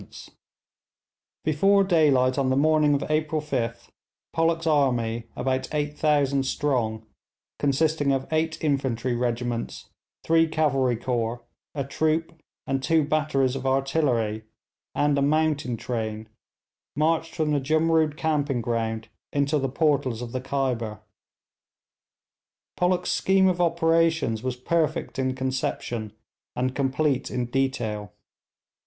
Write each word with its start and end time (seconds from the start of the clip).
[Illustration: 0.01 0.33
Sir 0.33 0.33
George 0.33 0.33
Pollock] 0.33 1.43
Before 1.55 1.83
daylight 1.83 2.37
on 2.39 2.49
the 2.49 2.57
morning 2.57 2.95
of 2.95 3.11
April 3.11 3.39
5th 3.39 3.89
Pollock's 4.33 4.65
army 4.65 5.25
about 5.35 5.71
8000 5.71 6.43
strong, 6.43 7.05
consisting 7.59 8.11
of 8.11 8.25
eight 8.31 8.57
infantry 8.63 9.13
regiments, 9.15 9.91
three 10.23 10.47
cavalry 10.47 10.95
corps, 10.95 11.43
a 11.75 11.83
troop 11.83 12.33
and 12.65 12.81
two 12.81 13.03
batteries 13.03 13.55
of 13.55 13.67
artillery, 13.67 14.45
and 14.95 15.19
a 15.19 15.21
mountain 15.21 15.77
train, 15.77 16.27
marched 16.95 17.35
from 17.35 17.51
the 17.51 17.61
Jumrood 17.61 18.17
camping 18.17 18.59
ground 18.61 19.07
into 19.31 19.59
the 19.59 19.69
portals 19.69 20.23
of 20.23 20.31
the 20.31 20.41
Khyber. 20.41 20.99
Pollock's 22.75 23.11
scheme 23.11 23.47
of 23.47 23.61
operations 23.61 24.41
was 24.41 24.55
perfect 24.55 25.19
in 25.19 25.35
conception 25.35 26.11
and 26.55 26.73
complete 26.75 27.29
in 27.29 27.45
detail. 27.45 28.11